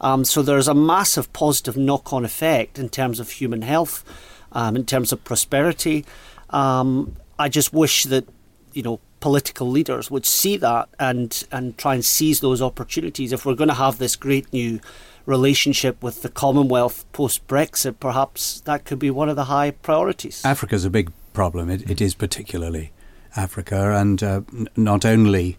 [0.00, 4.04] Um, so there's a massive positive knock on effect in terms of human health,
[4.52, 6.04] um, in terms of prosperity.
[6.50, 8.26] Um, I just wish that,
[8.72, 13.32] you know, political leaders would see that and, and try and seize those opportunities.
[13.32, 14.80] If we're going to have this great new
[15.26, 20.44] relationship with the Commonwealth post Brexit, perhaps that could be one of the high priorities.
[20.44, 21.68] Africa's a big problem.
[21.68, 22.92] it, it is particularly
[23.36, 25.58] Africa, and uh, n- not only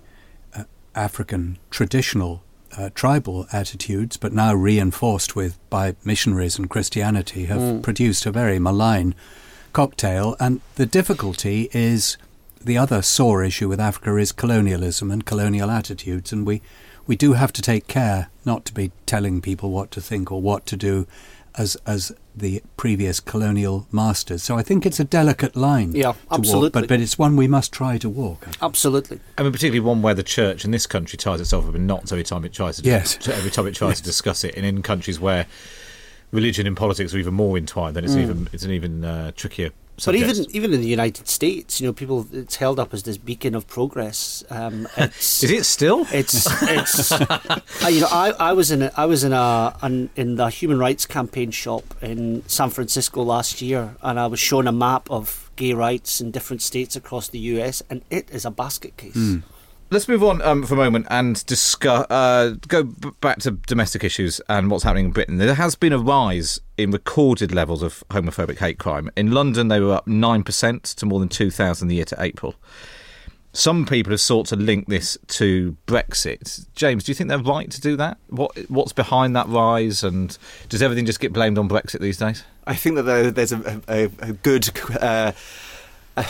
[0.55, 0.63] uh,
[0.95, 2.43] African traditional
[2.77, 7.81] uh, tribal attitudes, but now reinforced with by missionaries and Christianity, have mm.
[7.81, 9.15] produced a very malign
[9.73, 10.35] cocktail.
[10.39, 12.17] And the difficulty is
[12.61, 16.61] the other sore issue with Africa is colonialism and colonial attitudes, and we
[17.07, 20.41] we do have to take care not to be telling people what to think or
[20.41, 21.07] what to do
[21.57, 24.43] as as the previous colonial masters.
[24.43, 25.93] So I think it's a delicate line.
[25.93, 26.67] Yeah, absolutely.
[26.67, 28.47] Walk, but but it's one we must try to walk.
[28.47, 29.19] I absolutely.
[29.37, 32.11] I mean, particularly one where the church in this country ties itself up in knots
[32.11, 33.17] every time it tries to yes.
[33.27, 33.99] every time it tries yes.
[33.99, 35.45] to discuss it, and in countries where
[36.31, 38.21] religion and politics are even more entwined, then it's mm.
[38.21, 40.27] even it's an even uh, trickier Subjects.
[40.27, 43.17] But even even in the United States, you know, people it's held up as this
[43.17, 44.45] beacon of progress.
[44.49, 46.07] Um, Is it still?
[46.11, 47.11] It's it's.
[47.11, 50.49] uh, you know, I, I was in a, I was in a an, in the
[50.49, 55.09] human rights campaign shop in San Francisco last year, and I was shown a map
[55.11, 59.15] of gay rights in different states across the U.S., and it is a basket case.
[59.15, 59.43] Mm.
[59.91, 62.05] Let's move on um, for a moment and discuss.
[62.11, 65.37] Uh, go b- back to domestic issues and what's happening in Britain.
[65.37, 69.09] There has been a rise in recorded levels of homophobic hate crime.
[69.17, 72.15] In London, they were up nine percent to more than two thousand the year to
[72.21, 72.53] April.
[73.51, 76.67] Some people have sought to link this to Brexit.
[76.75, 78.19] James, do you think they're right to do that?
[78.27, 80.37] What What's behind that rise, and
[80.69, 82.43] does everything just get blamed on Brexit these days?
[82.67, 84.69] I think that there's a, a, a good.
[85.01, 85.31] Uh,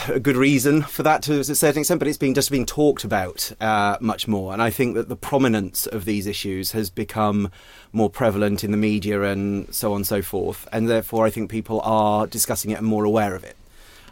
[0.08, 3.04] a good reason for that to a certain extent, but it's been just being talked
[3.04, 4.52] about uh, much more.
[4.52, 7.50] And I think that the prominence of these issues has become
[7.92, 10.68] more prevalent in the media and so on and so forth.
[10.72, 13.56] And therefore, I think people are discussing it and more aware of it.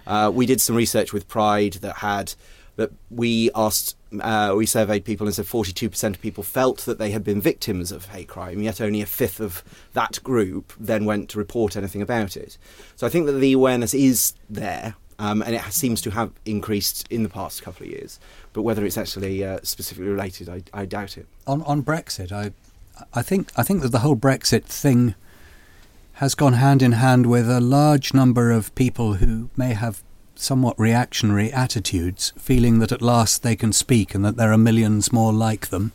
[0.06, 2.34] Uh, we did some research with Pride that had
[2.76, 7.10] that we asked, uh, we surveyed people and said 42% of people felt that they
[7.10, 9.64] had been victims of hate crime, yet only a fifth of
[9.94, 12.56] that group then went to report anything about it.
[12.94, 17.06] So I think that the awareness is there um, and it seems to have increased
[17.10, 18.20] in the past couple of years.
[18.52, 21.26] But whether it's actually uh, specifically related, I, I, doubt it.
[21.46, 22.52] On on Brexit, I
[23.12, 25.14] I think I think that the whole Brexit thing
[26.14, 30.02] has gone hand in hand with a large number of people who may have
[30.34, 35.12] somewhat reactionary attitudes, feeling that at last they can speak and that there are millions
[35.12, 35.92] more like them.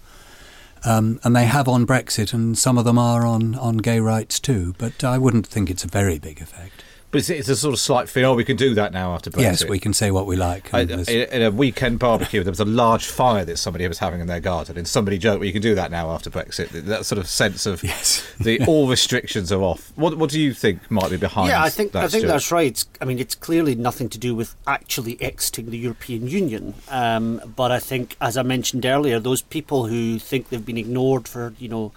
[0.86, 4.38] Um, and they have on Brexit, and some of them are on, on gay rights
[4.38, 4.76] too.
[4.78, 6.84] But I wouldn't think it's a very big effect.
[7.14, 8.26] But it's, it's, a sort of slight thing.
[8.26, 9.42] Oh, we can do that now after Brexit.
[9.42, 10.74] Yes, we can say what we like.
[10.74, 14.26] I, in a weekend barbecue, there was a large fire that somebody was having in
[14.26, 17.20] their garden, and somebody joked, "Well, you can do that now after Brexit." That sort
[17.20, 18.26] of sense of yes.
[18.40, 19.94] the all restrictions are off.
[19.96, 21.50] What What do you think might be behind?
[21.50, 22.32] Yeah, I think that, I think Stuart?
[22.32, 22.84] that's right.
[23.00, 26.74] I mean, it's clearly nothing to do with actually exiting the European Union.
[26.90, 31.28] Um, but I think, as I mentioned earlier, those people who think they've been ignored
[31.28, 31.92] for you know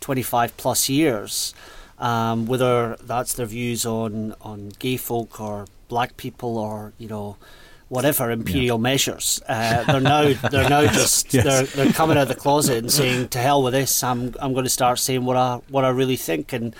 [0.00, 1.54] twenty five plus years
[2.00, 7.36] um, whether that's their views on, on gay folk or black people or you know
[7.88, 8.82] whatever imperial yeah.
[8.82, 9.42] measures.
[9.46, 11.44] Uh, they're now they're now just yes.
[11.44, 14.02] they're they're coming out of the closet and saying to hell with this.
[14.02, 16.74] I'm I'm going to start saying what I what I really think and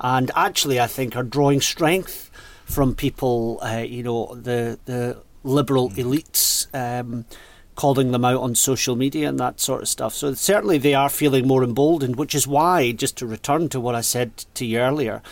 [0.00, 2.30] and actually I think are drawing strength
[2.64, 3.60] from people.
[3.62, 6.66] Uh, you know the the liberal elites.
[6.74, 7.26] Um,
[7.74, 10.14] calling them out on social media and that sort of stuff.
[10.14, 13.94] So certainly they are feeling more emboldened, which is why, just to return to what
[13.94, 15.22] I said to you earlier,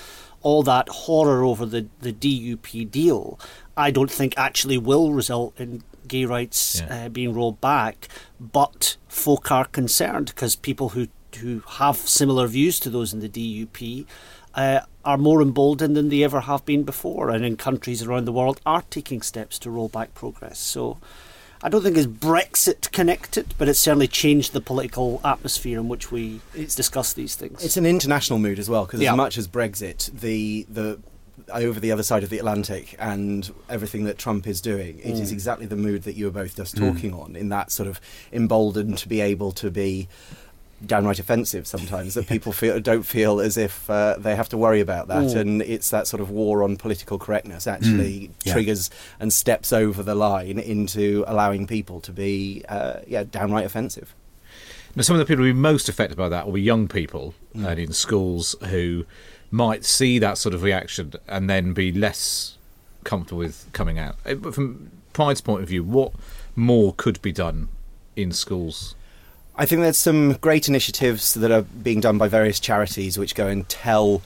[0.43, 3.39] all that horror over the, the DUP deal,
[3.77, 7.07] I don't think actually will result in gay rights yeah.
[7.07, 8.09] uh, being rolled back.
[8.41, 13.29] But folk are concerned because people who who have similar views to those in the
[13.29, 14.05] DUP
[14.55, 18.33] uh, are more emboldened than they ever have been before, and in countries around the
[18.33, 20.59] world are taking steps to roll back progress.
[20.59, 20.99] So
[21.63, 26.11] I don't think it's Brexit connected, but it's certainly changed the political atmosphere in which
[26.11, 27.65] we discuss these things.
[27.65, 29.13] It's an international mood as well, because yeah.
[29.13, 30.99] as much as Brexit, the the
[31.53, 35.21] over the other side of the Atlantic and everything that Trump is doing, it mm.
[35.21, 36.93] is exactly the mood that you were both just mm.
[36.93, 37.23] talking mm.
[37.23, 37.37] on.
[37.37, 38.01] In that sort of
[38.33, 40.09] emboldened to be able to be
[40.87, 44.81] downright offensive sometimes that people feel don't feel as if uh, they have to worry
[44.81, 45.37] about that mm.
[45.37, 48.31] and it's that sort of war on political correctness actually mm.
[48.45, 48.53] yeah.
[48.53, 48.91] triggers
[49.21, 54.15] and steps over the line into allowing people to be uh, yeah downright offensive
[54.95, 57.35] now some of the people who are most affected by that will be young people
[57.55, 57.67] mm.
[57.67, 59.05] and in schools who
[59.51, 62.57] might see that sort of reaction and then be less
[63.05, 66.13] comfortable with coming out uh, from pride's point of view what
[66.57, 67.69] more could be done
[68.17, 68.95] in schools
[69.63, 73.47] I think there's some great initiatives that are being done by various charities which go
[73.47, 74.21] and tell,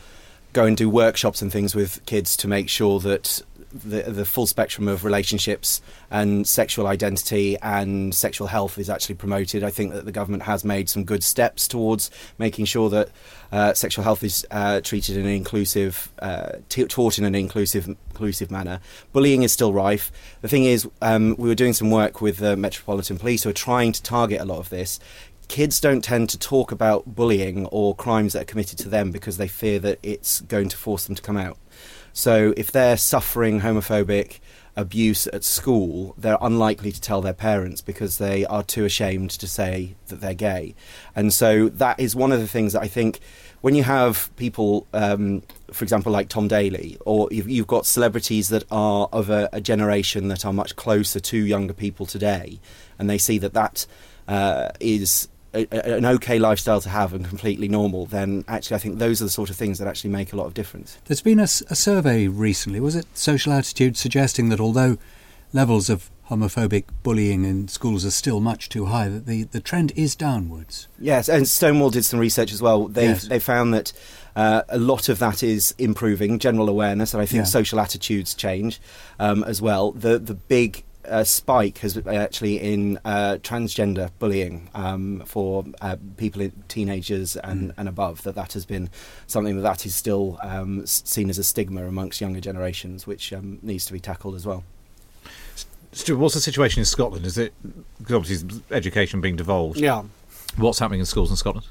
[0.55, 3.43] go and do workshops and things with kids to make sure that
[3.85, 9.63] the, the full spectrum of relationships and sexual identity and sexual health is actually promoted.
[9.63, 13.09] I think that the government has made some good steps towards making sure that
[13.53, 17.87] uh, sexual health is uh, treated in an inclusive, uh, t- taught in an inclusive,
[17.87, 18.81] inclusive manner.
[19.13, 20.11] Bullying is still rife.
[20.41, 23.55] The thing is, um, we were doing some work with the Metropolitan Police who are
[23.55, 24.99] trying to target a lot of this
[25.49, 29.37] kids don't tend to talk about bullying or crimes that are committed to them because
[29.37, 31.57] they fear that it's going to force them to come out.
[32.17, 34.39] So if they're suffering homophobic
[34.75, 39.47] abuse at school, they're unlikely to tell their parents because they are too ashamed to
[39.47, 40.75] say that they're gay.
[41.15, 43.21] And so that is one of the things that I think
[43.61, 48.49] when you have people, um, for example, like Tom Daley, or you've, you've got celebrities
[48.49, 52.61] that are of a, a, generation that are much closer to younger people today,
[52.99, 53.87] and they see that that
[54.27, 58.99] uh, is a, an okay lifestyle to have and completely normal, then actually I think
[58.99, 60.99] those are the sort of things that actually make a lot of difference.
[61.07, 64.99] There's been a, a survey recently, was it Social Attitude, suggesting that although
[65.53, 69.93] levels of homophobic bullying in schools are still much too high, that the, the trend
[69.97, 70.89] is downwards.
[70.99, 72.89] Yes, and Stonewall did some research as well.
[72.89, 73.29] They yes.
[73.29, 73.93] they found that
[74.35, 77.45] uh, a lot of that is improving general awareness, and I think yeah.
[77.45, 78.81] social attitudes change
[79.19, 79.93] um, as well.
[79.93, 86.51] The the big uh, spike has actually in uh, transgender bullying um, for uh, people,
[86.69, 87.75] teenagers and, mm.
[87.77, 88.23] and above.
[88.23, 88.91] That that has been
[89.27, 93.59] something that that is still um, seen as a stigma amongst younger generations, which um,
[93.63, 94.65] needs to be tackled as well.
[95.93, 97.25] Stuart, what's the situation in Scotland?
[97.25, 97.55] Is it
[97.99, 99.79] because obviously education being devolved?
[99.79, 100.03] Yeah.
[100.57, 101.67] What's happening in schools in Scotland?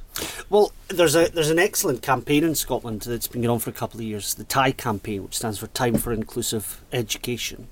[0.50, 3.74] Well, there's a there's an excellent campaign in Scotland that's been going on for a
[3.74, 7.68] couple of years, the TIE campaign, which stands for Time for Inclusive Education.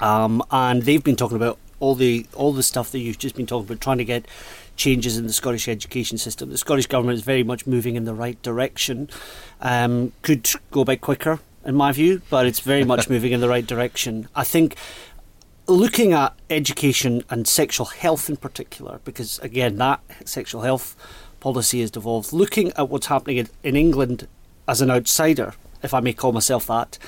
[0.00, 3.46] Um, and they've been talking about all the all the stuff that you've just been
[3.46, 4.26] talking about, trying to get
[4.76, 6.50] changes in the Scottish education system.
[6.50, 9.10] The Scottish government is very much moving in the right direction.
[9.60, 13.40] Um, could go a bit quicker, in my view, but it's very much moving in
[13.40, 14.28] the right direction.
[14.34, 14.76] I think
[15.66, 20.96] looking at education and sexual health in particular, because again, that sexual health
[21.40, 22.32] policy has devolved.
[22.32, 24.28] Looking at what's happening in, in England
[24.66, 26.98] as an outsider, if I may call myself that,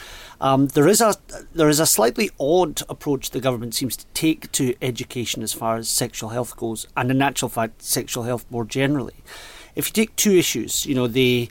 [0.43, 1.15] um, there is a
[1.55, 5.77] there is a slightly odd approach the government seems to take to education as far
[5.77, 9.15] as sexual health goes, and in actual fact, sexual health more generally.
[9.77, 11.49] If you take two issues, you know the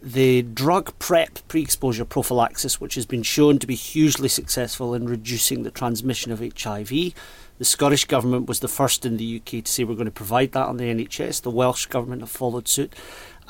[0.00, 5.62] the drug PrEP pre-exposure prophylaxis, which has been shown to be hugely successful in reducing
[5.62, 7.12] the transmission of HIV,
[7.60, 10.52] The Scottish Government was the first in the UK to say we're going to provide
[10.52, 11.42] that on the NHS.
[11.42, 12.94] The Welsh Government have followed suit.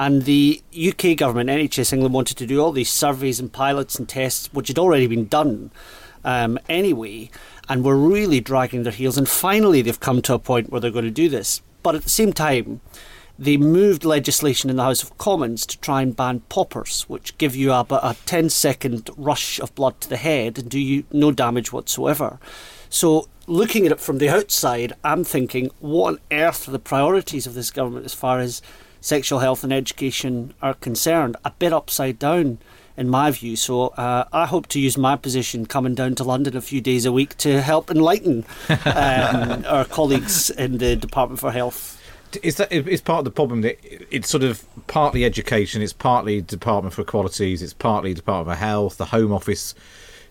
[0.01, 4.09] And the UK government, NHS England, wanted to do all these surveys and pilots and
[4.09, 5.71] tests, which had already been done
[6.25, 7.29] um, anyway,
[7.69, 9.19] and were really dragging their heels.
[9.19, 11.61] And finally, they've come to a point where they're going to do this.
[11.83, 12.81] But at the same time,
[13.39, 17.55] they moved legislation in the House of Commons to try and ban poppers, which give
[17.55, 21.31] you about a 10 second rush of blood to the head and do you no
[21.31, 22.41] damage whatsoever.
[22.89, 27.47] So, looking at it from the outside, I'm thinking, what on earth are the priorities
[27.47, 28.63] of this government as far as
[29.01, 32.59] sexual health and education are concerned, a bit upside down
[32.97, 33.57] in my view.
[33.57, 37.07] So uh, I hope to use my position coming down to London a few days
[37.07, 38.45] a week to help enlighten
[38.85, 41.97] um, our colleagues in the Department for Health.
[42.43, 43.79] Is that is part of the problem that
[44.15, 48.99] it's sort of partly education, it's partly Department for Equalities, it's partly Department for Health,
[48.99, 49.75] the Home Office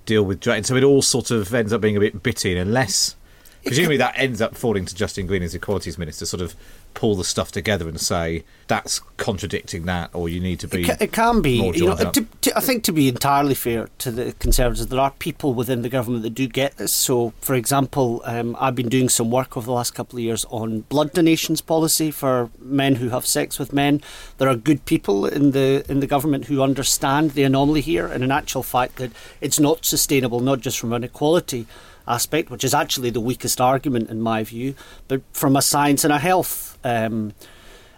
[0.05, 3.17] deal with, and so it all sort of ends up being a bit bitty, unless
[3.65, 6.55] presumably that ends up falling to Justin Green as Equalities Minister, sort of
[6.99, 10.81] pull the stuff together and say that's contradicting that, or you need to be.
[10.81, 11.51] It, ca- it can be.
[11.73, 15.11] You know, to, to, I think to be entirely fair to the Conservatives, there are
[15.11, 16.91] people within the government that do get this.
[16.91, 20.43] So, for example, um, I've been doing some work over the last couple of years
[20.49, 24.01] on blood donations policy for men who have sex with men.
[24.37, 28.25] There are good people in the in the government who understand the anomaly here, and
[28.25, 31.65] in actual fact that it's not sustainable, not just from an equality
[32.09, 34.75] aspect, which is actually the weakest argument in my view,
[35.07, 37.33] but from a science and a health um,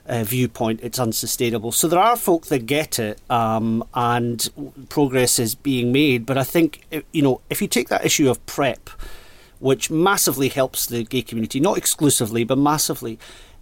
[0.06, 1.72] uh, viewpoint, it's unsustainable.
[1.72, 4.50] So there are folk that get it, um, and
[4.90, 6.26] progress is being made.
[6.26, 8.90] But I think uh, you know if you take that issue of PrEP,
[9.60, 13.18] which massively helps the gay community, not exclusively but massively,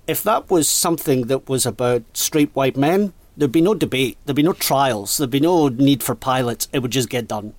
[0.08, 4.36] if that was something that was about straight white men, there'd be no debate, there'd
[4.36, 6.68] be no trials, there'd be no need for pilots.
[6.74, 7.54] It would just get done,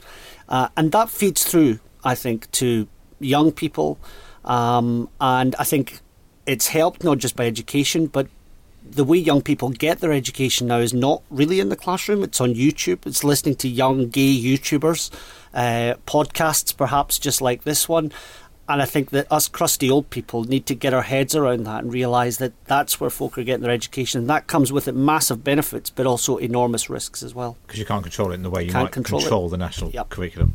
[0.49, 2.88] uh, and that feeds through I think, to
[3.20, 3.98] young people.
[4.44, 6.01] Um, and I think
[6.46, 8.28] it's helped not just by education, but
[8.82, 12.22] the way young people get their education now is not really in the classroom.
[12.22, 13.07] It's on YouTube.
[13.07, 15.11] It's listening to young gay YouTubers,
[15.55, 18.12] uh, podcasts, perhaps just like this one.
[18.68, 21.82] And I think that us crusty old people need to get our heads around that
[21.82, 24.20] and realise that that's where folk are getting their education.
[24.20, 27.59] And that comes with it massive benefits, but also enormous risks as well.
[27.66, 29.90] Because you can't control it in the way you can't might control, control the national
[29.90, 30.09] yep.
[30.09, 30.55] curriculum.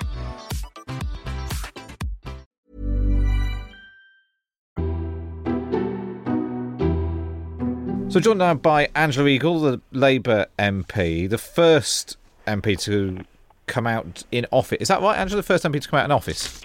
[8.11, 13.23] So joined now by Angela Eagle, the Labour MP, the first MP to
[13.67, 14.79] come out in office.
[14.81, 15.41] Is that right, Angela?
[15.41, 16.61] The first MP to come out in office?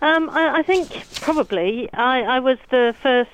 [0.00, 1.92] Um, I, I, think probably.
[1.92, 3.28] I, I, was the first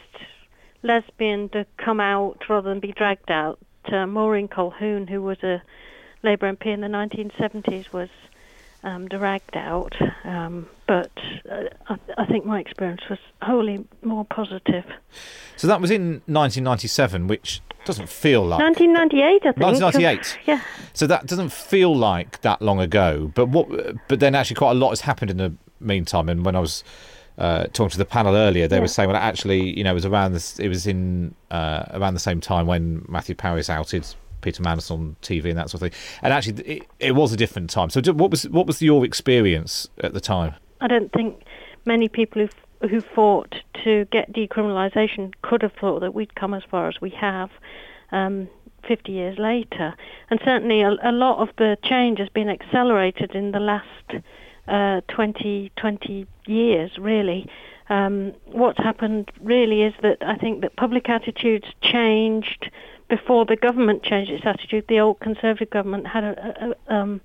[0.83, 3.61] lesbian to come out rather than be dragged out.
[3.85, 5.63] Uh, Maureen Colquhoun, who was a
[6.25, 8.09] Labour MP in the 1970s, was
[8.83, 9.95] um, dragged out.
[10.25, 11.11] Um, but
[11.51, 14.85] uh, I, I, think my experience was wholly more positive.
[15.57, 19.25] So that was in 1997, which doesn't feel like 1998.
[19.25, 20.39] I think 1998.
[20.47, 20.61] Yeah.
[20.93, 23.31] So that doesn't feel like that long ago.
[23.35, 23.69] But what?
[24.09, 26.29] But then actually, quite a lot has happened in the meantime.
[26.29, 26.85] And when I was
[27.39, 28.83] uh, talking to the panel earlier, they yeah.
[28.83, 30.59] were saying, well, actually, you know, it was around this.
[30.59, 34.07] It was in uh, around the same time when Matthew Parris outed
[34.43, 36.01] Peter Mandelson on TV and that sort of thing.
[36.23, 37.91] And actually, it, it was a different time.
[37.91, 40.55] So, what was what was your experience at the time?
[40.81, 41.43] I don't think
[41.85, 42.49] many people who
[42.89, 47.11] who fought to get decriminalisation could have thought that we'd come as far as we
[47.11, 47.51] have.
[48.11, 48.49] Um,
[48.87, 49.95] 50 years later,
[50.29, 53.87] and certainly a, a, lot of the change has been accelerated in the last
[54.67, 57.49] uh, 20, 20 years, really.
[57.89, 62.71] Um, what's happened really is that I think that public attitudes changed,
[63.13, 67.21] before the government changed its attitude, the old Conservative government had a, a, um,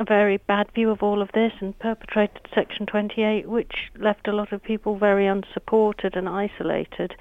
[0.00, 4.32] a, very bad view of all of this and perpetrated Section 28, which left a
[4.32, 7.14] lot of people very unsupported and isolated.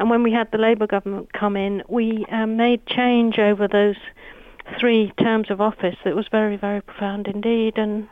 [0.00, 3.94] And when we had the Labour government come in, we um, made change over those
[4.80, 8.08] three terms of office that was very, very profound indeed, and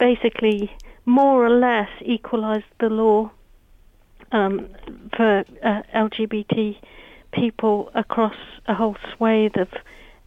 [0.00, 0.74] basically
[1.04, 3.30] more or less equalised the law
[4.32, 4.66] um,
[5.14, 6.78] for uh, LGBT
[7.32, 9.68] people across a whole swathe of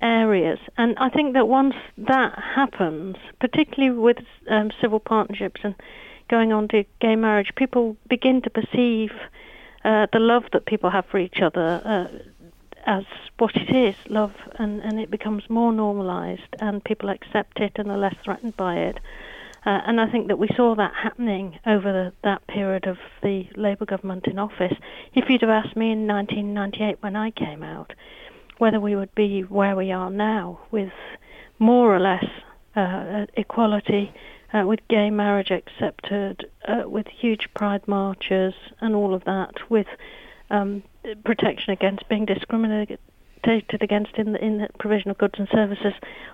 [0.02, 0.60] areas.
[0.78, 4.18] And I think that once that happens, particularly with
[4.50, 5.76] um, civil partnerships and
[6.30, 9.12] going on to gay marriage, people begin to perceive
[9.84, 12.08] uh, the love that people have for each other uh,
[12.86, 13.04] as
[13.38, 17.90] what it is, love, and, and it becomes more normalised, and people accept it and
[17.92, 19.00] are less threatened by it.
[19.64, 23.48] Uh, and I think that we saw that happening over the, that period of the
[23.56, 24.74] Labour government in office.
[25.14, 27.94] If you'd have asked me in 1998 when I came out
[28.58, 30.94] whether we would be where we are now with
[31.60, 32.26] more or less
[32.76, 34.12] uh, equality,
[34.54, 39.88] uh, with gay marriage accepted, uh, with huge pride marches and all of that, with
[40.50, 40.84] um,
[41.24, 43.00] protection against being discriminated
[43.82, 45.94] against in the, in the provision of goods and services,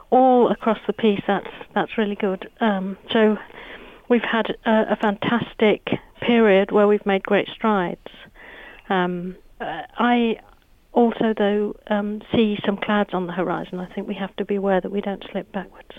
[0.10, 1.22] all across the piece.
[1.28, 2.50] That's that's really good.
[2.60, 3.38] Um, so
[4.10, 5.88] we've had a, a, fantastic
[6.22, 8.10] period where we've made great strides.
[8.90, 10.38] Um, uh, I
[10.94, 13.80] also, though, um, see some clouds on the horizon.
[13.80, 15.92] I think we have to be aware that we don't slip backwards.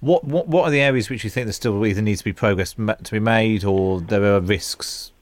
[0.00, 2.32] What what what are the areas which you think there still either needs to be
[2.32, 5.12] progress to be made, or there are risks?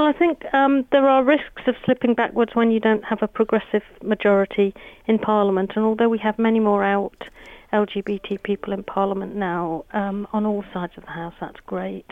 [0.00, 3.28] Well, I think um, there are risks of slipping backwards when you don't have a
[3.28, 4.72] progressive majority
[5.04, 5.72] in Parliament.
[5.76, 7.28] And although we have many more out
[7.70, 12.10] LGBT people in Parliament now um, on all sides of the House, that's great.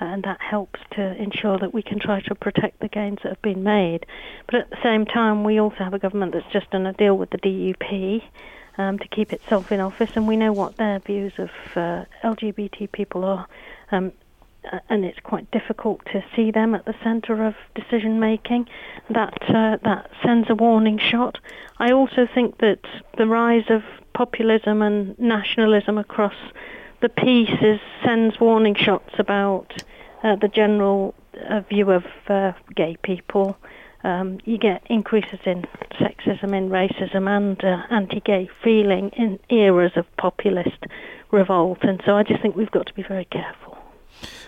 [0.00, 3.42] and that helps to ensure that we can try to protect the gains that have
[3.42, 4.06] been made.
[4.46, 7.18] But at the same time, we also have a government that's just done a deal
[7.18, 8.22] with the DUP
[8.78, 12.90] um, to keep itself in office, and we know what their views of uh, LGBT
[12.92, 13.46] people are.
[13.92, 14.12] Um,
[14.88, 18.68] and it's quite difficult to see them at the centre of decision making.
[19.10, 21.38] That uh, that sends a warning shot.
[21.78, 22.80] I also think that
[23.16, 23.82] the rise of
[24.14, 26.34] populism and nationalism across
[27.00, 29.72] the piece is, sends warning shots about
[30.22, 31.14] uh, the general
[31.48, 33.56] uh, view of uh, gay people
[34.06, 35.64] um, you get increases in
[36.00, 40.84] sexism, in racism, and uh, anti-gay feeling in eras of populist
[41.32, 41.78] revolt.
[41.82, 43.75] And so I just think we've got to be very careful.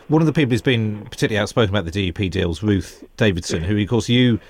[0.09, 3.79] One of the people who's been particularly outspoken about the DUP deals, Ruth Davidson, who,
[3.79, 4.41] of course, you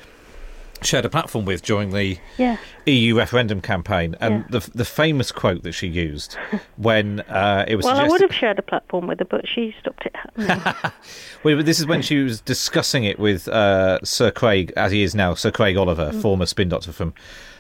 [0.83, 2.57] shared a platform with during the yeah.
[2.87, 4.61] EU referendum campaign, and yeah.
[4.61, 6.37] the the famous quote that she used
[6.77, 7.85] when uh, it was.
[7.85, 8.09] well, suggested...
[8.09, 10.15] I would have shared a platform with her, but she stopped it
[10.47, 10.93] happening.
[11.43, 15.15] well, this is when she was discussing it with uh, Sir Craig, as he is
[15.15, 16.23] now, Sir Craig Oliver, mm.
[16.23, 17.15] former spin doctor from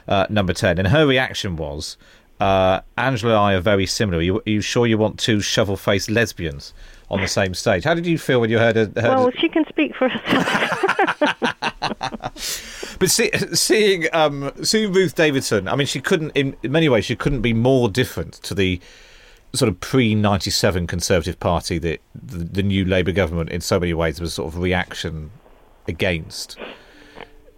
[0.06, 1.96] uh, Number Ten, and her reaction was.
[2.40, 4.18] Uh, Angela and I are very similar.
[4.18, 6.72] Are you, are you sure you want two shovel-faced lesbians
[7.10, 7.84] on the same stage?
[7.84, 8.84] How did you feel when you heard her?
[8.84, 11.56] Heard well, she can speak for herself.
[12.98, 17.16] but see, seeing um, seeing Ruth Davidson, I mean, she couldn't in, many ways she
[17.16, 18.80] couldn't be more different to the
[19.54, 23.80] sort of pre ninety seven Conservative Party that the, the, new Labour government in so
[23.80, 25.30] many ways was sort of reaction
[25.86, 26.58] against.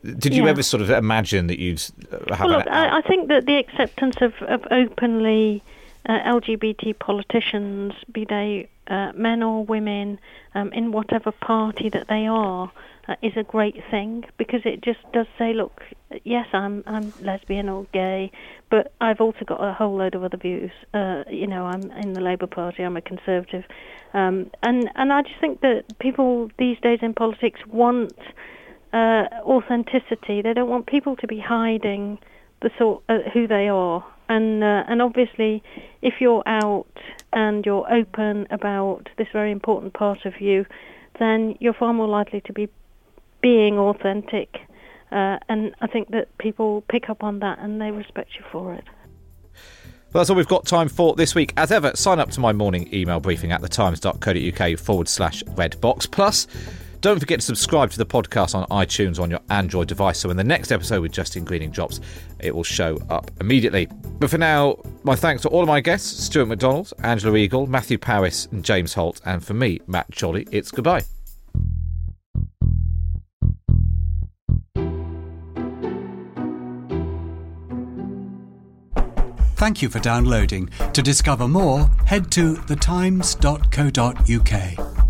[0.03, 0.51] Did you yeah.
[0.51, 2.47] ever sort of imagine that you'd uh, have?
[2.49, 5.63] Well, look, I, I, think that the acceptance of, of openly
[6.09, 10.19] uh, LGBT politicians, be they uh, men or women,
[10.55, 12.73] um, in whatever party that they are,
[13.09, 15.81] uh, is a great thing because it just does say, look,
[16.25, 18.31] yes, I'm I'm lesbian or gay,
[18.71, 20.71] but I've also got a whole load of other views.
[20.95, 22.83] Uh, you know, I'm in the Labour Party.
[22.83, 23.65] I'm a conservative,
[24.15, 28.19] um, and and I just think that people these days in politics want
[28.93, 30.43] uh, authenticity.
[30.43, 32.19] They don't want people to be hiding
[32.63, 34.05] the sort uh, who they are.
[34.31, 35.61] And uh, and obviously,
[36.03, 36.87] if you're out
[37.33, 40.67] and you're open about this very important part of you,
[41.19, 42.69] then you're far more likely to be
[43.41, 44.49] being authentic.
[45.11, 48.73] Uh, and I think that people pick up on that and they respect you for
[48.73, 48.85] it.
[50.13, 51.53] Well, that's all we've got time for this week.
[51.57, 56.09] As ever, sign up to my morning email briefing at thetimes.co.uk forward slash redbox.
[56.09, 56.47] Plus,
[57.01, 60.37] don't forget to subscribe to the podcast on iTunes on your Android device so when
[60.37, 62.01] the next episode with Justine Greening drops,
[62.39, 63.89] it will show up immediately.
[64.19, 67.99] But for now, my thanks to all of my guests Stuart McDonald, Angela Eagle, Matthew
[67.99, 69.21] Parris, and James Holt.
[69.25, 71.03] And for me, Matt Chorley, it's goodbye.
[79.57, 80.71] Thank you for downloading.
[80.95, 85.10] To discover more, head to thetimes.co.uk.